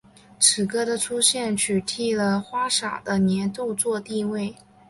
[0.39, 4.55] 此歌的出现取替了花洒的年度作地位。